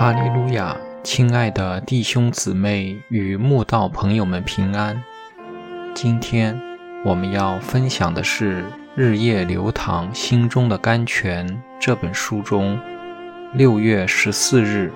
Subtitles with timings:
[0.00, 0.74] 哈利路亚！
[1.04, 5.04] 亲爱的弟兄姊妹与慕道朋友们平安。
[5.94, 6.58] 今天
[7.04, 8.62] 我们要分享的是
[8.94, 11.46] 《日夜流淌心中的甘泉》
[11.78, 12.80] 这本书中
[13.52, 14.90] 六月十四日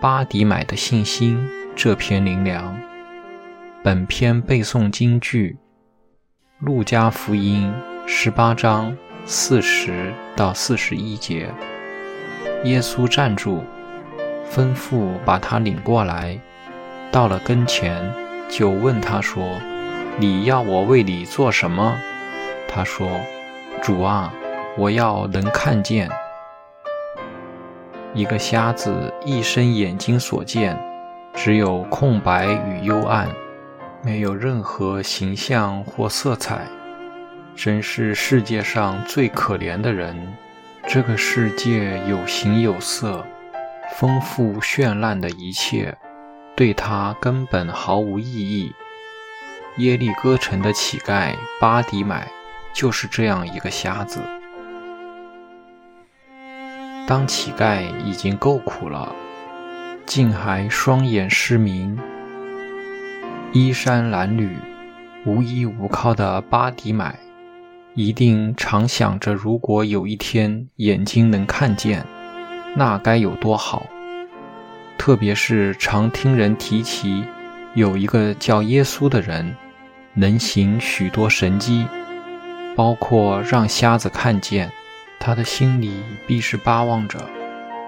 [0.00, 1.38] 巴迪买的信心
[1.76, 2.80] 这篇灵粮。
[3.82, 5.58] 本篇背诵京剧
[6.64, 7.70] 《路加福音》
[8.08, 11.50] 十八章四十到四十一节。
[12.64, 13.62] 耶稣站住。
[14.52, 16.38] 吩咐把他领过来，
[17.10, 18.12] 到了跟前，
[18.48, 19.58] 就问他说
[20.18, 21.96] ：“你要我为你做什么？”
[22.68, 23.08] 他说
[23.82, 24.32] ：“主啊，
[24.76, 26.08] 我要能看见。”
[28.14, 30.78] 一个瞎子一生眼睛所见，
[31.34, 33.28] 只有空白与幽暗，
[34.02, 36.60] 没有任何形象或色彩，
[37.56, 40.16] 真是世界上最可怜的人。
[40.86, 43.24] 这个世界有形有色。
[43.96, 45.96] 丰富绚烂的一切，
[46.56, 48.72] 对他根本毫无意义。
[49.76, 52.28] 耶利哥城的乞丐巴迪买
[52.72, 54.20] 就是这样一个瞎子。
[57.06, 59.14] 当乞丐已经够苦了，
[60.04, 61.96] 竟还双眼失明、
[63.52, 64.50] 衣衫褴褛、
[65.24, 67.16] 无依无靠的巴迪买，
[67.94, 72.04] 一定常想着：如果有一天眼睛能看见。
[72.76, 73.86] 那该有多好！
[74.98, 77.24] 特别是常听人提起，
[77.74, 79.54] 有一个叫耶稣的人，
[80.14, 81.86] 能行许多神迹，
[82.74, 84.70] 包括让瞎子看见。
[85.20, 87.18] 他的心里必是巴望着，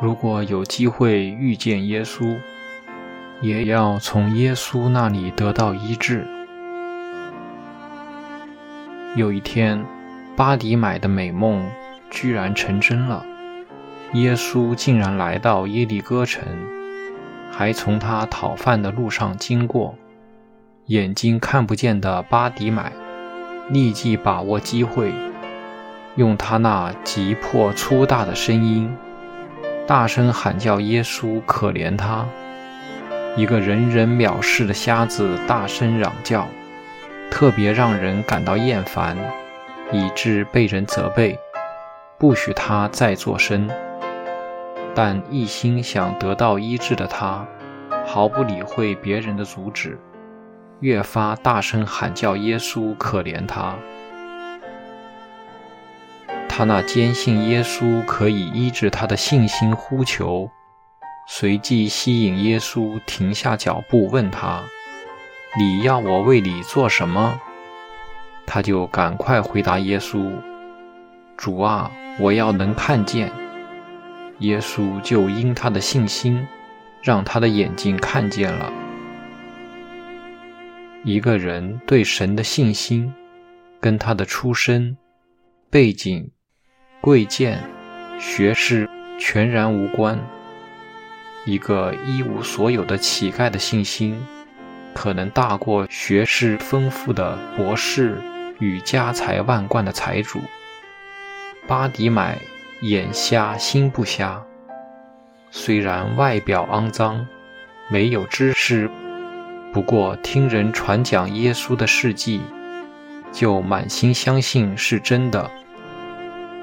[0.00, 2.36] 如果有机会遇见耶稣，
[3.40, 6.26] 也要从耶稣那里得到医治。
[9.14, 9.84] 有一天，
[10.36, 11.66] 巴迪买的美梦
[12.10, 13.24] 居然成真了。
[14.12, 16.42] 耶稣竟然来到耶利哥城，
[17.50, 19.94] 还从他讨饭的路上经过。
[20.86, 22.92] 眼睛看不见的巴迪买
[23.68, 25.12] 立即把握机会，
[26.14, 28.88] 用他那急迫粗大的声音，
[29.86, 32.24] 大声喊叫耶稣可怜他。
[33.36, 36.46] 一个人人藐视的瞎子大声嚷叫，
[37.30, 39.18] 特别让人感到厌烦，
[39.92, 41.36] 以致被人责备，
[42.16, 43.68] 不许他再作声。
[44.96, 47.46] 但一心想得到医治的他，
[48.06, 49.98] 毫不理会别人的阻止，
[50.80, 53.74] 越发大声喊叫耶稣可怜他。
[56.48, 60.48] 他那坚信耶稣可以医治他的信心呼求，
[61.28, 64.62] 随即吸引耶稣停下脚步，问他
[65.60, 67.38] ：“你要我为你做什么？”
[68.46, 70.32] 他就赶快回答耶稣
[71.36, 73.30] ：“主啊，我要能看见。”
[74.40, 76.46] 耶稣就因他的信心，
[77.02, 78.70] 让他的眼睛看见了。
[81.04, 83.14] 一个人对神的信心，
[83.80, 84.96] 跟他的出身、
[85.70, 86.30] 背景、
[87.00, 87.62] 贵贱、
[88.18, 88.88] 学识
[89.18, 90.18] 全然无关。
[91.46, 94.20] 一个一无所有的乞丐的信心，
[94.94, 98.20] 可能大过学识丰富的博士
[98.58, 100.40] 与家财万贯的财主。
[101.66, 102.38] 巴迪买。
[102.82, 104.44] 眼瞎心不瞎，
[105.50, 107.26] 虽然外表肮脏，
[107.88, 108.90] 没有知识，
[109.72, 112.42] 不过听人传讲耶稣的事迹，
[113.32, 115.50] 就满心相信是真的，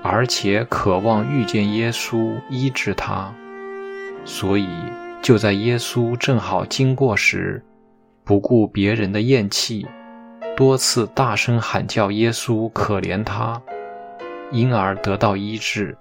[0.03, 3.33] 而且渴望遇见耶稣医治他，
[4.23, 4.69] 所以
[5.19, 7.65] 就在耶稣正好经过时，
[8.23, 9.87] 不顾别人的厌弃，
[10.55, 13.59] 多次大声喊叫耶稣可怜他，
[14.51, 15.97] 因而得到医治。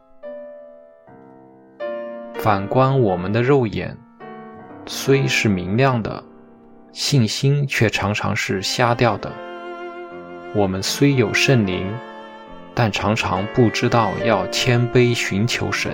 [2.43, 3.97] 反观我们的肉眼，
[4.85, 6.25] 虽是明亮的，
[6.91, 9.31] 信心却常常是瞎掉的。
[10.53, 11.87] 我们虽有圣灵，
[12.75, 15.93] 但常常不知道要谦卑寻求神，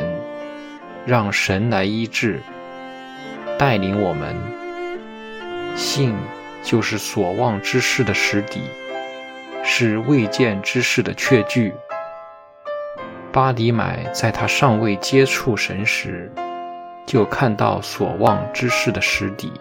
[1.05, 2.41] 让神来医治、
[3.59, 4.35] 带领我们。
[5.77, 6.15] 信
[6.63, 8.63] 就是所望之事的实底，
[9.63, 11.75] 是未见之事的确据。
[13.31, 16.33] 巴迪买在他尚未接触神时，
[17.07, 19.53] 就看到所望之事的实底，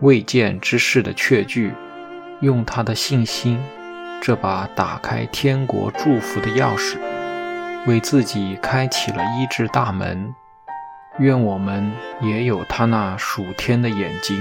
[0.00, 1.72] 未见之事的确据，
[2.40, 3.60] 用他的信心，
[4.20, 6.98] 这把打开天国祝福的钥匙，
[7.86, 10.34] 为自己开启了医治大门。
[11.20, 11.90] 愿我们
[12.20, 14.36] 也有他那属天的眼睛。